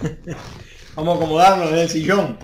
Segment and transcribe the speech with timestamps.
[0.96, 2.38] Vamos a acomodarnos en el sillón.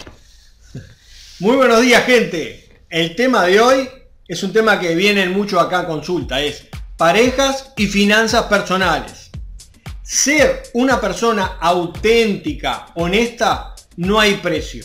[1.40, 2.84] Muy buenos días, gente.
[2.88, 3.88] El tema de hoy
[4.26, 6.40] es un tema que viene mucho acá a consulta.
[6.40, 6.66] Es
[6.96, 9.30] parejas y finanzas personales.
[10.02, 14.84] Ser una persona auténtica, honesta, no hay precio.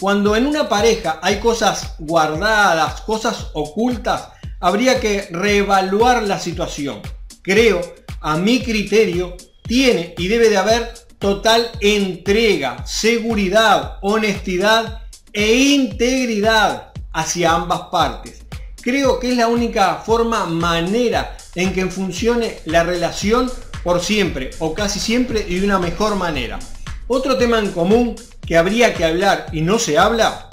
[0.00, 4.28] Cuando en una pareja hay cosas guardadas, cosas ocultas,
[4.60, 7.00] habría que reevaluar la situación.
[7.42, 7.80] Creo,
[8.20, 10.92] a mi criterio, tiene y debe de haber
[11.22, 18.42] total entrega, seguridad, honestidad e integridad hacia ambas partes.
[18.82, 23.50] Creo que es la única forma, manera en que funcione la relación
[23.84, 26.58] por siempre o casi siempre y de una mejor manera.
[27.06, 30.50] Otro tema en común que habría que hablar y no se habla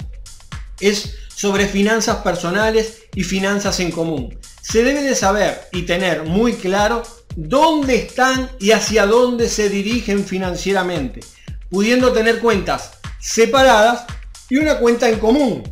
[0.78, 4.38] es sobre finanzas personales y finanzas en común.
[4.62, 7.02] Se debe de saber y tener muy claro
[7.36, 11.20] dónde están y hacia dónde se dirigen financieramente,
[11.70, 14.04] pudiendo tener cuentas separadas
[14.48, 15.62] y una cuenta en común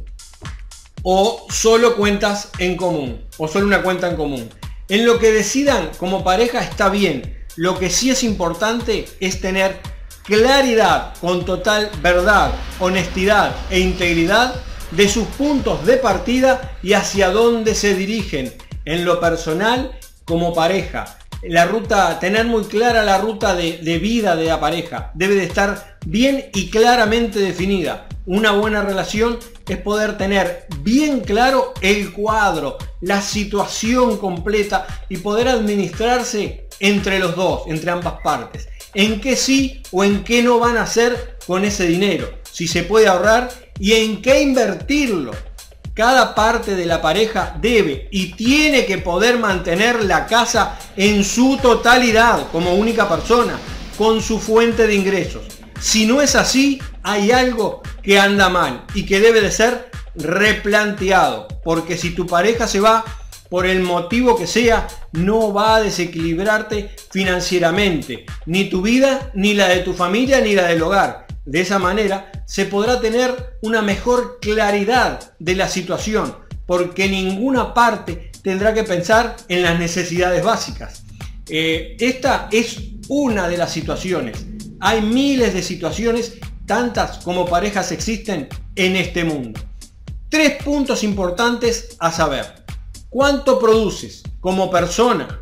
[1.02, 4.48] o solo cuentas en común o solo una cuenta en común.
[4.88, 7.36] En lo que decidan como pareja está bien.
[7.56, 9.80] Lo que sí es importante es tener
[10.22, 14.54] claridad con total verdad, honestidad e integridad
[14.92, 21.17] de sus puntos de partida y hacia dónde se dirigen en lo personal como pareja.
[21.42, 25.12] La ruta, tener muy clara la ruta de, de vida de la pareja.
[25.14, 28.08] Debe de estar bien y claramente definida.
[28.26, 35.48] Una buena relación es poder tener bien claro el cuadro, la situación completa y poder
[35.48, 38.68] administrarse entre los dos, entre ambas partes.
[38.94, 42.28] En qué sí o en qué no van a hacer con ese dinero.
[42.50, 45.32] Si se puede ahorrar y en qué invertirlo.
[45.98, 51.58] Cada parte de la pareja debe y tiene que poder mantener la casa en su
[51.60, 53.58] totalidad como única persona,
[53.96, 55.42] con su fuente de ingresos.
[55.80, 61.48] Si no es así, hay algo que anda mal y que debe de ser replanteado.
[61.64, 63.04] Porque si tu pareja se va
[63.50, 68.24] por el motivo que sea, no va a desequilibrarte financieramente.
[68.46, 71.27] Ni tu vida, ni la de tu familia, ni la del hogar.
[71.48, 76.36] De esa manera se podrá tener una mejor claridad de la situación.
[76.66, 81.02] Porque ninguna parte tendrá que pensar en las necesidades básicas.
[81.48, 84.44] Eh, esta es una de las situaciones
[84.80, 86.34] hay miles de situaciones,
[86.66, 89.60] tantas como parejas existen en este mundo.
[90.28, 92.64] Tres puntos importantes a saber.
[93.08, 95.40] ¿Cuánto produces como persona?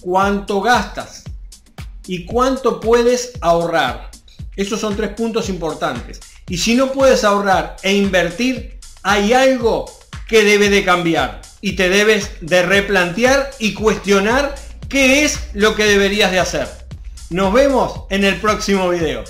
[0.00, 1.24] ¿Cuánto gastas?
[2.06, 4.10] ¿Y cuánto puedes ahorrar?
[4.56, 6.20] Esos son tres puntos importantes.
[6.48, 9.84] Y si no puedes ahorrar e invertir, hay algo
[10.26, 11.42] que debe de cambiar.
[11.60, 14.54] Y te debes de replantear y cuestionar
[14.88, 16.68] qué es lo que deberías de hacer.
[17.30, 19.24] Nos vemos en el próximo video.